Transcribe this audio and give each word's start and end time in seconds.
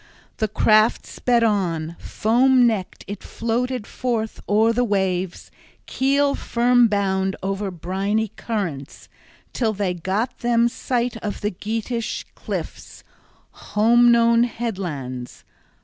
The 0.37 0.47
craft 0.47 1.05
sped 1.05 1.43
on, 1.43 1.95
foam 1.99 2.65
necked 2.65 3.03
it 3.07 3.21
floated 3.21 3.85
forth 3.85 4.41
o'er 4.49 4.73
the 4.73 4.83
waves, 4.83 5.51
keel 5.85 6.33
firm 6.33 6.87
bound 6.87 7.35
over 7.43 7.69
briny 7.69 8.29
currents, 8.29 9.07
till 9.53 9.73
they 9.73 9.93
got 9.93 10.39
them 10.39 10.67
sight 10.69 11.17
of 11.17 11.41
the 11.41 11.51
Geatish 11.51 12.25
cliffs, 12.33 13.03
home 13.51 14.11
known 14.11 14.41
headlands. 14.45 15.43